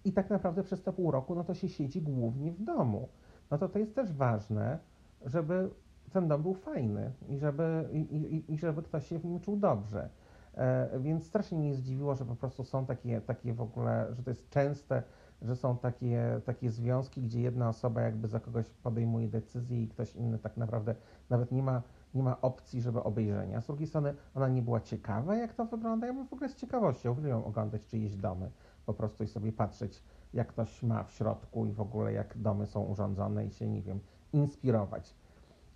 i 0.05 0.13
tak 0.13 0.31
naprawdę 0.31 0.63
przez 0.63 0.83
te 0.83 0.93
pół 0.93 1.11
roku, 1.11 1.35
no 1.35 1.45
to 1.45 1.55
się 1.55 1.69
siedzi 1.69 2.03
głównie 2.03 2.53
w 2.53 2.63
domu. 2.63 3.09
No 3.51 3.59
to 3.59 3.69
to 3.69 3.79
jest 3.79 3.95
też 3.95 4.13
ważne, 4.13 4.79
żeby 5.25 5.71
ten 6.13 6.29
dom 6.29 6.43
był 6.43 6.55
fajny 6.55 7.13
i 7.29 7.39
żeby, 7.39 7.89
i, 7.93 7.99
i, 7.99 8.53
i 8.53 8.59
żeby 8.59 8.83
ktoś 8.83 9.07
się 9.07 9.19
w 9.19 9.25
nim 9.25 9.41
czuł 9.41 9.57
dobrze. 9.57 10.09
E, 10.55 11.01
więc 11.01 11.27
strasznie 11.27 11.59
mnie 11.59 11.75
zdziwiło, 11.75 12.15
że 12.15 12.25
po 12.25 12.37
prostu 12.37 12.65
są 12.65 12.87
takie, 12.87 13.21
takie 13.21 13.55
w 13.55 13.61
ogóle, 13.61 14.07
że 14.11 14.23
to 14.23 14.31
jest 14.31 14.51
częste, 14.51 15.03
że 15.43 15.57
są 15.57 15.79
takie, 15.79 16.41
takie 16.45 16.71
związki, 16.71 17.23
gdzie 17.23 17.41
jedna 17.41 17.69
osoba 17.69 18.01
jakby 18.01 18.29
za 18.29 18.41
kogoś 18.41 18.69
podejmuje 18.69 19.29
decyzję 19.29 19.83
i 19.83 19.89
ktoś 19.89 20.17
inny 20.17 20.39
tak 20.39 20.57
naprawdę 20.57 20.95
nawet 21.31 21.53
nie 21.53 21.63
ma 21.63 21.83
nie 22.15 22.23
ma 22.23 22.41
opcji, 22.41 22.81
żeby 22.81 23.03
obejrzenia. 23.03 23.61
Z 23.61 23.67
drugiej 23.67 23.87
strony 23.87 24.15
ona 24.35 24.49
nie 24.49 24.63
była 24.63 24.81
ciekawa, 24.81 25.37
jak 25.37 25.55
to 25.55 25.65
wygląda. 25.65 26.07
Ja 26.07 26.13
bym 26.13 26.27
w 26.27 26.33
ogóle 26.33 26.49
z 26.49 26.57
ciekawością 26.57 27.13
uwielbiam 27.13 27.45
oglądać 27.45 27.87
czyjeś 27.87 28.17
domy, 28.17 28.51
po 28.87 28.95
prostu 28.95 29.25
i 29.25 29.27
sobie 29.27 29.53
patrzeć, 29.53 30.03
jak 30.35 30.49
ktoś 30.49 30.83
ma 30.83 31.05
w 31.05 31.13
środku 31.13 31.67
i 31.67 31.73
w 31.73 31.81
ogóle 31.81 32.13
jak 32.13 32.39
domy 32.39 32.67
są 32.67 32.83
urządzone 32.85 33.47
i 33.47 33.51
się, 33.51 33.69
nie 33.69 33.83
wiem, 33.83 34.01
inspirować 34.33 35.15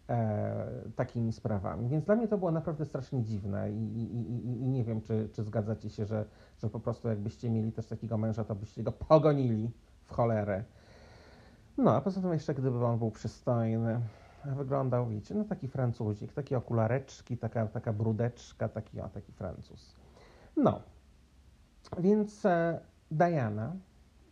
e, 0.09 0.66
takimi 0.97 1.33
sprawami. 1.33 1.88
Więc 1.88 2.04
dla 2.04 2.16
mnie 2.16 2.28
to 2.28 2.38
było 2.38 2.50
naprawdę 2.50 2.85
strasznie 2.85 3.23
dziwne 3.23 3.73
i, 3.73 3.75
i, 3.75 4.21
i, 4.21 4.61
i 4.62 4.68
nie 4.68 4.85
wiem, 4.85 5.00
czy, 5.00 5.28
czy 5.33 5.42
zgadzacie 5.42 5.90
się, 5.90 6.07
że, 6.07 6.25
że 6.59 6.71
po 6.71 6.80
prostu 6.80 7.09
jakbyście 7.09 7.50
mieli 7.50 7.73
też 7.73 7.87
takiego 7.87 8.18
męża, 8.18 8.45
to 8.45 8.54
byście 8.54 8.83
go 8.83 8.92
pogonili 8.92 9.71
w 10.04 10.12
cholerę. 10.12 10.64
No, 11.78 11.97
a 11.97 12.00
poza 12.00 12.21
tym 12.21 12.33
jeszcze, 12.33 12.54
gdyby 12.54 12.85
on 12.85 12.99
był 12.99 13.11
przystojny, 13.11 14.00
wyglądał, 14.45 15.09
wiecie, 15.09 15.35
no 15.35 15.45
taki 15.45 15.68
Francuzik, 15.68 16.33
takie 16.33 16.59
okulareczki, 16.59 17.38
taka, 17.38 17.66
taka 17.66 17.92
brudeczka, 17.92 18.68
taki, 18.68 19.00
o, 19.00 19.09
taki 19.09 19.33
Francuz. 19.33 19.97
No, 20.57 20.80
więc 21.99 22.47
e, 22.47 22.80
Diana, 23.11 23.73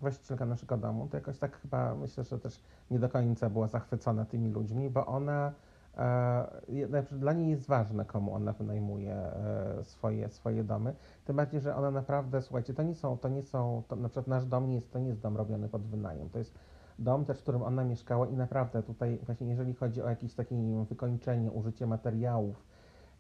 właścicielka 0.01 0.47
naszego 0.47 0.77
domu, 0.77 1.09
to 1.11 1.17
jakoś 1.17 1.39
tak 1.39 1.61
chyba 1.61 1.95
myślę, 1.95 2.25
że 2.25 2.39
też 2.39 2.61
nie 2.91 2.99
do 2.99 3.09
końca 3.09 3.51
była 3.51 3.69
zachwycona 3.69 4.25
tymi 4.25 4.51
ludźmi, 4.51 4.91
bo 4.91 5.07
ona, 5.07 5.53
e, 5.97 7.03
dla 7.13 7.33
niej 7.33 7.51
jest 7.51 7.67
ważne, 7.67 8.05
komu 8.05 8.35
ona 8.35 8.53
wynajmuje 8.53 9.15
e, 9.15 9.85
swoje, 9.85 10.29
swoje 10.29 10.65
domy, 10.65 10.95
tym 11.25 11.37
bardziej, 11.37 11.61
że 11.61 11.77
ona 11.77 11.91
naprawdę, 11.91 12.43
słuchajcie, 12.43 12.75
to 12.75 12.83
nie 12.83 12.95
są, 12.95 13.19
to 13.19 13.29
nie 13.29 13.43
są, 13.43 13.83
to, 13.89 13.97
na 13.97 14.09
przykład 14.09 14.27
nasz 14.27 14.47
dom 14.47 14.69
nie 14.69 14.75
jest, 14.75 14.93
to 14.93 14.99
nie 14.99 15.09
jest 15.09 15.21
dom 15.21 15.37
robiony 15.37 15.69
pod 15.69 15.83
wynajem, 15.83 16.31
to 16.31 16.39
jest 16.39 16.55
dom 16.99 17.25
też, 17.25 17.39
w 17.39 17.43
którym 17.43 17.63
ona 17.63 17.85
mieszkała 17.85 18.27
i 18.27 18.37
naprawdę 18.37 18.83
tutaj 18.83 19.19
właśnie 19.27 19.47
jeżeli 19.47 19.75
chodzi 19.75 20.03
o 20.03 20.09
jakieś 20.09 20.35
takie 20.35 20.57
wiem, 20.57 20.85
wykończenie, 20.85 21.51
użycie 21.51 21.87
materiałów, 21.87 22.67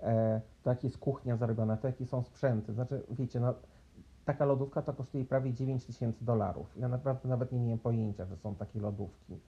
e, 0.00 0.40
to 0.62 0.70
jak 0.70 0.84
jest 0.84 0.98
kuchnia 0.98 1.36
zarobiona, 1.36 1.76
to 1.76 1.86
jakie 1.86 2.06
są 2.06 2.22
sprzęty, 2.22 2.72
znaczy 2.72 3.02
wiecie, 3.10 3.40
no 3.40 3.54
taka 4.24 4.44
lodówka 4.44 4.82
to 4.82 4.92
kosztuje 4.92 5.24
prawie 5.24 5.52
9 5.52 5.84
tysięcy 5.84 6.24
dolarów. 6.24 6.76
Ja 6.76 6.88
naprawdę 6.88 7.28
nawet 7.28 7.52
nie 7.52 7.60
miałem 7.60 7.78
pojęcia, 7.78 8.26
że 8.26 8.36
są 8.36 8.54
takie 8.54 8.80
lodówki. 8.80 9.40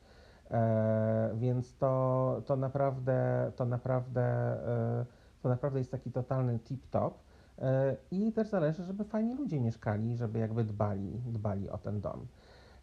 E, 0.51 1.31
więc 1.35 1.77
to, 1.77 2.43
to 2.47 2.57
naprawdę, 2.57 3.53
to 3.57 3.65
naprawdę, 3.65 4.23
e, 4.23 5.05
to 5.43 5.49
naprawdę 5.49 5.79
jest 5.79 5.91
taki 5.91 6.13
totalny 6.13 6.59
tip-top. 6.59 7.11
E, 7.59 7.97
I 8.11 8.33
też 8.33 8.49
zależy, 8.49 8.85
żeby 8.85 9.05
fajni 9.05 9.35
ludzie 9.35 9.61
mieszkali, 9.61 10.17
żeby 10.17 10.39
jakby 10.39 10.65
dbali, 10.65 11.21
dbali 11.27 11.71
o 11.71 11.79
ten 11.79 12.01
dom. 12.01 12.27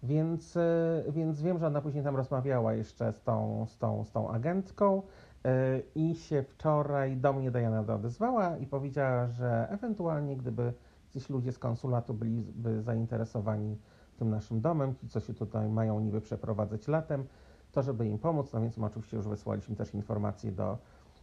Więc, 0.05 0.57
e, 0.57 1.03
więc 1.07 1.41
wiem, 1.41 1.59
że 1.59 1.67
ona 1.67 1.81
później 1.81 2.03
tam 2.03 2.15
rozmawiała 2.15 2.73
jeszcze 2.73 3.13
z 3.13 3.23
tą, 3.23 3.65
z 3.69 3.77
tą, 3.77 4.03
z 4.03 4.11
tą 4.11 4.29
agentką 4.29 5.01
e, 5.45 5.79
i 5.95 6.15
się 6.15 6.43
wczoraj 6.43 7.17
do 7.17 7.33
mnie 7.33 7.51
Diana 7.51 7.93
odezwała 7.95 8.57
i 8.57 8.65
powiedziała, 8.65 9.27
że 9.27 9.67
ewentualnie 9.69 10.37
gdyby 10.37 10.73
gdzieś 11.11 11.29
ludzie 11.29 11.51
z 11.51 11.59
konsulatu 11.59 12.13
byliby 12.13 12.81
zainteresowani 12.81 13.77
tym 14.17 14.29
naszym 14.29 14.61
domem, 14.61 14.95
ci 14.95 15.07
co 15.07 15.19
się 15.19 15.33
tutaj 15.33 15.69
mają 15.69 15.99
niby 15.99 16.21
przeprowadzać 16.21 16.87
latem, 16.87 17.25
to 17.71 17.83
żeby 17.83 18.07
im 18.07 18.19
pomóc, 18.19 18.53
no 18.53 18.61
więc 18.61 18.77
my 18.77 18.85
oczywiście 18.85 19.17
już 19.17 19.27
wysłaliśmy 19.27 19.75
też 19.75 19.93
informacje 19.93 20.51
do, 20.51 20.77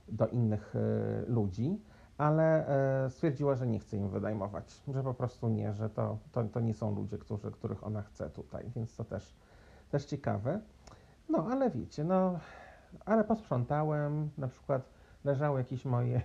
do 0.08 0.26
innych 0.26 0.74
y, 0.74 1.30
ludzi, 1.30 1.78
ale 2.18 2.66
y, 3.06 3.10
stwierdziła, 3.10 3.54
że 3.54 3.66
nie 3.66 3.78
chce 3.78 3.96
im 3.96 4.08
wynajmować, 4.08 4.82
że 4.88 5.02
po 5.02 5.14
prostu 5.14 5.48
nie, 5.48 5.74
że 5.74 5.90
to, 5.90 6.18
to, 6.32 6.44
to 6.44 6.60
nie 6.60 6.74
są 6.74 6.94
ludzie, 6.94 7.18
którzy, 7.18 7.50
których 7.50 7.86
ona 7.86 8.02
chce 8.02 8.30
tutaj, 8.30 8.70
więc 8.76 8.96
to 8.96 9.04
też, 9.04 9.36
też 9.90 10.04
ciekawe. 10.04 10.60
No, 11.28 11.46
ale 11.50 11.70
wiecie, 11.70 12.04
no, 12.04 12.38
ale 13.04 13.24
posprzątałem, 13.24 14.30
na 14.38 14.48
przykład 14.48 14.82
leżały 15.24 15.60
jakieś 15.60 15.84
moje 15.84 16.22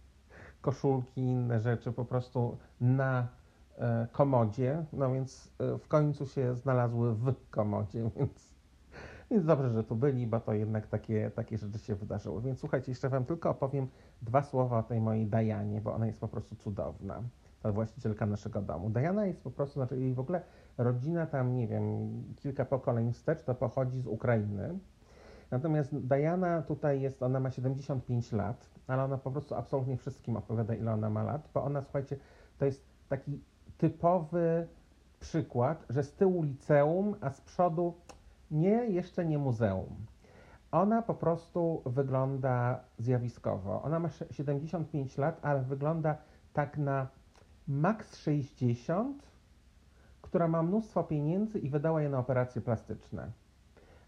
koszulki, 0.60 1.20
inne 1.20 1.60
rzeczy 1.60 1.92
po 1.92 2.04
prostu 2.04 2.58
na 2.80 3.28
e, 3.78 4.06
komodzie, 4.12 4.84
no 4.92 5.12
więc 5.12 5.52
e, 5.58 5.78
w 5.78 5.88
końcu 5.88 6.26
się 6.26 6.56
znalazły 6.56 7.14
w 7.14 7.34
komodzie, 7.50 8.10
więc, 8.16 8.59
więc 9.30 9.44
dobrze, 9.44 9.70
że 9.70 9.84
tu 9.84 9.96
byli, 9.96 10.26
bo 10.26 10.40
to 10.40 10.52
jednak 10.52 10.86
takie, 10.86 11.30
takie 11.30 11.58
rzeczy 11.58 11.78
się 11.78 11.94
wydarzyły. 11.94 12.42
Więc 12.42 12.58
słuchajcie, 12.58 12.92
jeszcze 12.92 13.08
Wam 13.08 13.24
tylko 13.24 13.50
opowiem 13.50 13.88
dwa 14.22 14.42
słowa 14.42 14.78
o 14.78 14.82
tej 14.82 15.00
mojej 15.00 15.26
Dajanie, 15.26 15.80
bo 15.80 15.94
ona 15.94 16.06
jest 16.06 16.20
po 16.20 16.28
prostu 16.28 16.56
cudowna. 16.56 17.22
Ta 17.62 17.72
właścicielka 17.72 18.26
naszego 18.26 18.62
domu. 18.62 18.90
Diana 18.90 19.26
jest 19.26 19.42
po 19.42 19.50
prostu, 19.50 19.74
znaczy 19.74 19.98
jej 19.98 20.14
w 20.14 20.20
ogóle 20.20 20.42
rodzina 20.78 21.26
tam, 21.26 21.56
nie 21.56 21.68
wiem, 21.68 21.84
kilka 22.36 22.64
pokoleń 22.64 23.12
wstecz, 23.12 23.44
to 23.44 23.54
pochodzi 23.54 24.00
z 24.00 24.06
Ukrainy. 24.06 24.78
Natomiast 25.50 25.96
Diana 25.96 26.62
tutaj 26.62 27.00
jest, 27.00 27.22
ona 27.22 27.40
ma 27.40 27.50
75 27.50 28.32
lat, 28.32 28.70
ale 28.86 29.04
ona 29.04 29.18
po 29.18 29.30
prostu 29.30 29.54
absolutnie 29.54 29.96
wszystkim 29.96 30.36
opowiada, 30.36 30.74
ile 30.74 30.92
ona 30.92 31.10
ma 31.10 31.22
lat, 31.22 31.48
bo 31.54 31.64
ona, 31.64 31.82
słuchajcie, 31.82 32.16
to 32.58 32.64
jest 32.64 32.84
taki 33.08 33.40
typowy 33.78 34.66
przykład, 35.20 35.86
że 35.88 36.02
z 36.02 36.12
tyłu 36.12 36.42
liceum, 36.42 37.14
a 37.20 37.30
z 37.30 37.40
przodu 37.40 37.94
nie, 38.50 38.86
jeszcze 38.86 39.24
nie 39.24 39.38
muzeum. 39.38 39.96
Ona 40.72 41.02
po 41.02 41.14
prostu 41.14 41.82
wygląda 41.86 42.80
zjawiskowo. 42.98 43.82
Ona 43.82 43.98
ma 43.98 44.08
75 44.30 45.18
lat, 45.18 45.38
ale 45.42 45.62
wygląda 45.62 46.16
tak 46.52 46.78
na 46.78 47.06
maks 47.68 48.16
60, 48.16 49.22
która 50.22 50.48
ma 50.48 50.62
mnóstwo 50.62 51.04
pieniędzy 51.04 51.58
i 51.58 51.70
wydała 51.70 52.02
je 52.02 52.08
na 52.08 52.18
operacje 52.18 52.62
plastyczne. 52.62 53.30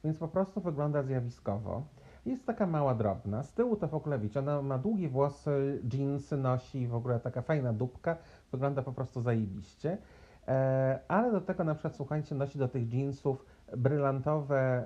Więc 0.04 0.18
po 0.18 0.28
prostu 0.28 0.60
wygląda 0.60 1.02
zjawiskowo. 1.02 1.82
Jest 2.26 2.46
taka 2.46 2.66
mała, 2.66 2.94
drobna. 2.94 3.42
Z 3.42 3.52
tyłu 3.52 3.76
to 3.76 3.88
w 3.88 3.94
ogóle 3.94 4.20
ona 4.38 4.62
ma 4.62 4.78
długie 4.78 5.08
włosy, 5.08 5.82
jeansy 5.92 6.36
nosi, 6.36 6.86
w 6.86 6.94
ogóle 6.94 7.20
taka 7.20 7.42
fajna 7.42 7.72
dupka. 7.72 8.16
Wygląda 8.52 8.82
po 8.82 8.92
prostu 8.92 9.20
zajebiście. 9.20 9.98
E, 10.48 10.98
ale 11.08 11.32
do 11.32 11.40
tego 11.40 11.64
na 11.64 11.74
przykład, 11.74 11.96
słuchajcie, 11.96 12.34
nosi 12.34 12.58
do 12.58 12.68
tych 12.68 12.94
jeansów 12.94 13.44
brylantowe 13.76 14.84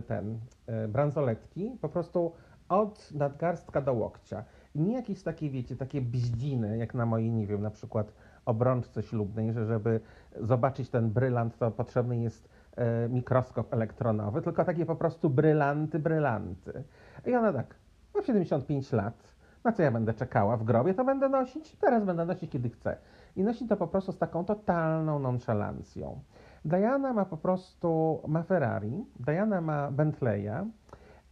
e, 0.00 0.02
ten, 0.02 0.38
e, 0.66 0.88
bransoletki, 0.88 1.78
po 1.80 1.88
prostu 1.88 2.32
od 2.68 3.12
nadgarstka 3.12 3.80
do 3.80 3.92
łokcia. 3.92 4.44
Nie 4.74 4.94
jakieś 4.94 5.22
takie, 5.22 5.50
wiecie, 5.50 5.76
takie 5.76 6.00
bździny, 6.00 6.78
jak 6.78 6.94
na 6.94 7.06
mojej, 7.06 7.30
nie 7.30 7.46
wiem, 7.46 7.62
na 7.62 7.70
przykład 7.70 8.12
obrączce 8.44 9.02
ślubnej, 9.02 9.52
że 9.52 9.66
żeby 9.66 10.00
zobaczyć 10.40 10.90
ten 10.90 11.10
brylant, 11.10 11.58
to 11.58 11.70
potrzebny 11.70 12.18
jest 12.18 12.48
E, 12.76 13.08
mikroskop 13.08 13.74
elektronowy, 13.74 14.42
tylko 14.42 14.64
takie 14.64 14.86
po 14.86 14.96
prostu 14.96 15.30
brylanty, 15.30 15.98
brylanty. 15.98 16.84
I 17.26 17.34
ona 17.34 17.52
tak, 17.52 17.74
mam 18.14 18.24
75 18.24 18.92
lat, 18.92 19.34
na 19.64 19.72
co 19.72 19.82
ja 19.82 19.90
będę 19.90 20.14
czekała 20.14 20.56
w 20.56 20.64
grobie, 20.64 20.94
to 20.94 21.04
będę 21.04 21.28
nosić, 21.28 21.76
teraz 21.76 22.04
będę 22.04 22.24
nosić 22.24 22.50
kiedy 22.50 22.70
chcę. 22.70 22.96
I 23.36 23.42
nosi 23.42 23.66
to 23.66 23.76
po 23.76 23.86
prostu 23.86 24.12
z 24.12 24.18
taką 24.18 24.44
totalną 24.44 25.18
nonszalancją. 25.18 26.20
Diana 26.64 27.12
ma 27.12 27.24
po 27.24 27.36
prostu, 27.36 28.20
ma 28.28 28.42
Ferrari, 28.42 29.04
Diana 29.20 29.60
ma 29.60 29.90
Bentleya, 29.90 30.70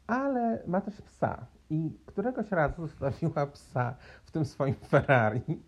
ale 0.07 0.63
ma 0.67 0.81
też 0.81 1.03
psa. 1.03 1.47
I 1.71 1.99
któregoś 2.07 2.51
razu 2.51 2.87
zostawiła 2.87 3.47
psa 3.47 3.95
w 4.25 4.31
tym 4.31 4.45
swoim 4.45 4.75
Ferrari 4.75 5.63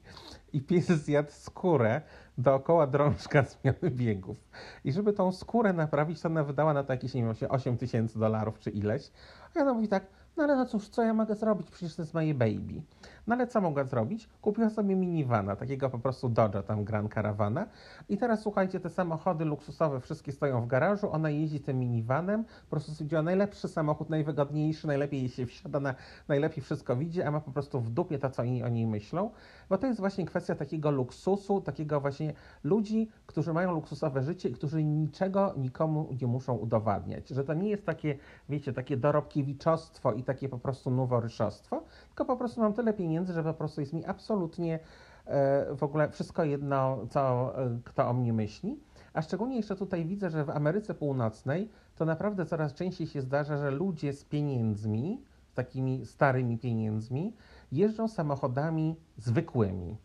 i 0.52 0.60
pies 0.60 0.86
zjadł 0.86 1.30
skórę 1.30 2.00
dookoła 2.38 2.86
drążka 2.86 3.42
zmiany 3.42 3.90
biegów. 3.90 4.36
I 4.84 4.92
żeby 4.92 5.12
tą 5.12 5.32
skórę 5.32 5.72
naprawić, 5.72 6.20
to 6.20 6.28
ona 6.28 6.44
wydała 6.44 6.72
na 6.74 6.84
to 6.84 6.92
jakieś, 6.92 7.14
nie 7.14 7.22
wiem, 7.22 7.34
8 7.48 7.76
tysięcy 7.76 8.18
dolarów 8.18 8.58
czy 8.58 8.70
ileś. 8.70 9.10
A 9.56 9.60
ona 9.60 9.74
mówi 9.74 9.88
tak, 9.88 10.06
no 10.36 10.44
ale 10.44 10.56
no 10.56 10.66
cóż, 10.66 10.88
co 10.88 11.02
ja 11.02 11.14
mogę 11.14 11.34
zrobić? 11.34 11.70
Przecież 11.70 11.96
to 11.96 12.02
jest 12.02 12.14
moje 12.14 12.34
baby. 12.34 12.82
No 13.26 13.34
ale 13.34 13.46
co 13.46 13.60
mogła 13.60 13.84
zrobić? 13.84 14.28
Kupiła 14.40 14.70
sobie 14.70 14.96
minivana, 14.96 15.56
takiego 15.56 15.90
po 15.90 15.98
prostu 15.98 16.28
Dodge'a, 16.28 16.62
tam 16.62 16.84
Grand 16.84 17.14
Caravana. 17.14 17.66
I 18.08 18.18
teraz 18.18 18.42
słuchajcie, 18.42 18.80
te 18.80 18.90
samochody 18.90 19.44
luksusowe 19.44 20.00
wszystkie 20.00 20.32
stoją 20.32 20.60
w 20.62 20.66
garażu, 20.66 21.12
ona 21.12 21.30
jeździ 21.30 21.60
tym 21.60 21.78
minivanem, 21.78 22.44
po 22.44 22.70
prostu 22.70 22.92
stwierdziła 22.92 23.22
najlepszy 23.22 23.68
samochód, 23.68 24.10
najwygodniejszy, 24.10 24.86
najlepiej 24.86 25.20
jej 25.20 25.28
się 25.28 25.46
wsiada, 25.46 25.80
na, 25.80 25.94
najlepiej 26.28 26.64
wszystko 26.64 26.96
widzi, 26.96 27.22
a 27.22 27.30
ma 27.30 27.40
po 27.40 27.50
prostu 27.50 27.80
w 27.80 27.90
dupie 27.90 28.18
to, 28.18 28.30
co 28.30 28.42
oni 28.42 28.62
o 28.62 28.68
niej 28.68 28.86
myślą. 28.86 29.30
Bo 29.68 29.78
to 29.78 29.86
jest 29.86 30.00
właśnie 30.00 30.26
kwestia 30.26 30.54
takiego 30.54 30.90
luksusu, 30.90 31.60
takiego 31.60 32.00
właśnie 32.00 32.32
ludzi, 32.64 33.08
którzy 33.26 33.52
mają 33.52 33.72
luksusowe 33.72 34.22
życie 34.22 34.48
i 34.48 34.52
którzy 34.52 34.84
niczego 34.84 35.54
nikomu 35.56 36.08
nie 36.20 36.26
muszą 36.26 36.54
udowadniać. 36.54 37.28
Że 37.28 37.44
to 37.44 37.54
nie 37.54 37.68
jest 37.68 37.86
takie, 37.86 38.18
wiecie, 38.48 38.72
takie 38.72 38.96
dorobkiewiczostwo 38.96 40.12
i 40.12 40.22
takie 40.22 40.48
po 40.48 40.58
prostu 40.58 40.90
noworyszostwo, 40.90 41.84
tylko 42.08 42.24
po 42.24 42.36
prostu 42.36 42.60
mam 42.60 42.72
tyle 42.72 42.92
pieniędzy, 42.92 43.11
że 43.20 43.42
po 43.42 43.54
prostu 43.54 43.80
jest 43.80 43.92
mi 43.92 44.04
absolutnie 44.04 44.78
e, 45.26 45.74
w 45.74 45.82
ogóle 45.82 46.08
wszystko 46.08 46.44
jedno, 46.44 47.06
co 47.10 47.52
e, 47.64 47.78
kto 47.84 48.08
o 48.08 48.12
mnie 48.12 48.32
myśli. 48.32 48.80
A 49.12 49.22
szczególnie 49.22 49.56
jeszcze 49.56 49.76
tutaj 49.76 50.04
widzę, 50.04 50.30
że 50.30 50.44
w 50.44 50.50
Ameryce 50.50 50.94
Północnej 50.94 51.68
to 51.96 52.04
naprawdę 52.04 52.46
coraz 52.46 52.74
częściej 52.74 53.06
się 53.06 53.20
zdarza, 53.20 53.56
że 53.56 53.70
ludzie 53.70 54.12
z 54.12 54.24
pieniędzmi, 54.24 55.22
z 55.46 55.54
takimi 55.54 56.06
starymi 56.06 56.58
pieniędzmi, 56.58 57.36
jeżdżą 57.72 58.08
samochodami 58.08 58.96
zwykłymi 59.16 59.96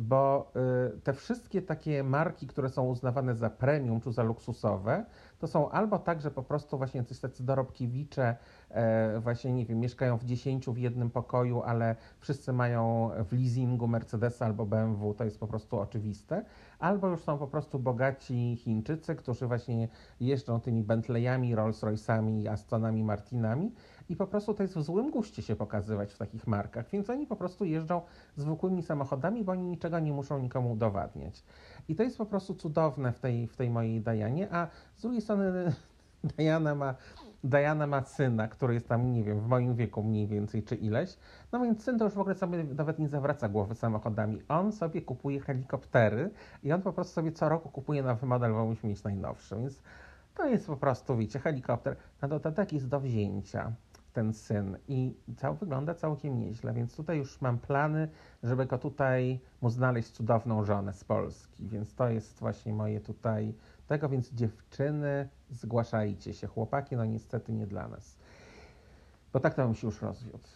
bo 0.00 0.52
y, 0.96 1.00
te 1.00 1.12
wszystkie 1.12 1.62
takie 1.62 2.04
marki, 2.04 2.46
które 2.46 2.68
są 2.68 2.86
uznawane 2.86 3.34
za 3.34 3.50
premium 3.50 4.00
czy 4.00 4.12
za 4.12 4.22
luksusowe, 4.22 5.04
to 5.38 5.46
są 5.46 5.70
albo 5.70 5.98
tak, 5.98 6.20
że 6.20 6.30
po 6.30 6.42
prostu 6.42 6.78
właśnie 6.78 7.04
coś 7.04 7.18
tacy 7.18 7.44
dorobkiewicze, 7.44 8.36
e, 8.70 9.20
właśnie 9.20 9.52
nie 9.52 9.66
wiem, 9.66 9.80
mieszkają 9.80 10.16
w 10.18 10.24
dziesięciu 10.24 10.72
w 10.72 10.78
jednym 10.78 11.10
pokoju, 11.10 11.62
ale 11.62 11.96
wszyscy 12.18 12.52
mają 12.52 13.10
w 13.30 13.32
leasingu 13.32 13.88
Mercedesa 13.88 14.46
albo 14.46 14.66
BMW, 14.66 15.14
to 15.14 15.24
jest 15.24 15.40
po 15.40 15.46
prostu 15.46 15.78
oczywiste, 15.80 16.44
albo 16.78 17.08
już 17.08 17.20
są 17.20 17.38
po 17.38 17.46
prostu 17.46 17.78
bogaci 17.78 18.56
Chińczycy, 18.56 19.14
którzy 19.14 19.46
właśnie 19.46 19.88
jeżdżą 20.20 20.60
tymi 20.60 20.82
Bentleyami, 20.82 21.56
Rolls-Royce'ami, 21.56 22.48
Astonami, 22.48 23.04
Martinami 23.04 23.72
i 24.08 24.16
po 24.16 24.26
prostu 24.26 24.54
to 24.54 24.62
jest 24.62 24.76
w 24.76 24.82
złym 24.82 25.10
guście 25.10 25.42
się 25.42 25.56
pokazywać 25.56 26.12
w 26.12 26.18
takich 26.18 26.46
markach, 26.46 26.90
więc 26.90 27.10
oni 27.10 27.26
po 27.26 27.36
prostu 27.36 27.64
jeżdżą 27.64 28.02
zwykłymi 28.36 28.82
samochodami, 28.82 29.44
bo 29.44 29.52
oni 29.52 29.62
niczego 29.62 29.98
nie 29.98 30.12
muszą 30.12 30.38
nikomu 30.38 30.72
udowadniać. 30.72 31.44
I 31.88 31.94
to 31.94 32.02
jest 32.02 32.18
po 32.18 32.26
prostu 32.26 32.54
cudowne 32.54 33.12
w 33.12 33.18
tej, 33.18 33.46
w 33.46 33.56
tej 33.56 33.70
mojej 33.70 34.00
Dajanie, 34.00 34.48
a 34.52 34.68
z 34.96 35.02
drugiej 35.02 35.20
strony 35.20 35.72
Diana 36.36 36.74
ma, 36.74 36.94
Diana 37.44 37.86
ma 37.86 38.04
syna, 38.04 38.48
który 38.48 38.74
jest 38.74 38.88
tam, 38.88 39.12
nie 39.12 39.24
wiem, 39.24 39.40
w 39.40 39.46
moim 39.46 39.74
wieku 39.74 40.02
mniej 40.02 40.26
więcej, 40.26 40.62
czy 40.62 40.74
ileś. 40.74 41.18
No 41.52 41.60
więc 41.60 41.84
syn 41.84 41.98
to 41.98 42.04
już 42.04 42.14
w 42.14 42.18
ogóle 42.18 42.34
sobie 42.34 42.64
nawet 42.64 42.98
nie 42.98 43.08
zawraca 43.08 43.48
głowy 43.48 43.74
samochodami. 43.74 44.42
On 44.48 44.72
sobie 44.72 45.02
kupuje 45.02 45.40
helikoptery 45.40 46.30
i 46.62 46.72
on 46.72 46.82
po 46.82 46.92
prostu 46.92 47.14
sobie 47.14 47.32
co 47.32 47.48
roku 47.48 47.68
kupuje 47.68 48.02
nowy 48.02 48.26
model, 48.26 48.52
bo 48.52 48.64
musi 48.66 48.86
mieć 48.86 49.04
najnowszy. 49.04 49.56
Więc 49.56 49.82
to 50.34 50.46
jest 50.46 50.66
po 50.66 50.76
prostu, 50.76 51.16
wiecie, 51.16 51.38
helikopter. 51.38 51.96
Na 52.22 52.28
dodatek 52.28 52.72
jest 52.72 52.88
do 52.88 53.00
wzięcia 53.00 53.72
ten 54.12 54.32
syn 54.32 54.76
i 54.88 55.14
cał, 55.36 55.54
wygląda 55.54 55.94
całkiem 55.94 56.38
nieźle, 56.38 56.72
więc 56.72 56.96
tutaj 56.96 57.18
już 57.18 57.40
mam 57.40 57.58
plany, 57.58 58.08
żeby 58.42 58.66
go 58.66 58.78
tutaj 58.78 59.40
mu 59.60 59.70
znaleźć 59.70 60.10
cudowną 60.10 60.64
żonę 60.64 60.92
z 60.92 61.04
Polski, 61.04 61.68
więc 61.68 61.94
to 61.94 62.08
jest 62.08 62.40
właśnie 62.40 62.72
moje 62.72 63.00
tutaj 63.00 63.54
tego, 63.86 64.08
więc 64.08 64.32
dziewczyny 64.32 65.28
zgłaszajcie 65.50 66.34
się, 66.34 66.46
chłopaki 66.46 66.96
no 66.96 67.04
niestety 67.04 67.52
nie 67.52 67.66
dla 67.66 67.88
nas, 67.88 68.16
bo 69.32 69.40
tak 69.40 69.54
to 69.54 69.64
bym 69.64 69.74
się 69.74 69.86
już 69.86 70.02
rozwiódł. 70.02 70.48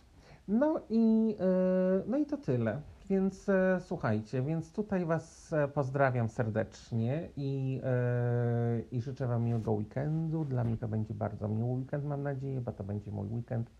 No 0.48 0.80
i, 0.88 1.28
yy, 1.28 2.04
no 2.06 2.16
i 2.16 2.26
to 2.26 2.36
tyle. 2.36 2.80
Więc 3.08 3.48
e, 3.48 3.80
słuchajcie, 3.80 4.42
więc 4.42 4.72
tutaj 4.72 5.04
Was 5.04 5.52
e, 5.52 5.68
pozdrawiam 5.68 6.28
serdecznie 6.28 7.28
i, 7.36 7.80
e, 7.84 8.80
i 8.90 9.00
życzę 9.00 9.26
Wam 9.26 9.44
miłego 9.44 9.72
weekendu. 9.72 10.44
Dla 10.44 10.64
mnie 10.64 10.76
to 10.76 10.88
będzie 10.88 11.14
bardzo 11.14 11.48
miły 11.48 11.70
weekend, 11.70 12.04
mam 12.04 12.22
nadzieję, 12.22 12.60
bo 12.60 12.72
to 12.72 12.84
będzie 12.84 13.10
mój 13.10 13.28
weekend 13.28 13.70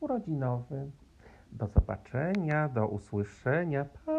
urodzinowy. 0.00 0.90
Do 1.52 1.66
zobaczenia, 1.66 2.68
do 2.68 2.88
usłyszenia. 2.88 3.84
Pa! 4.06 4.13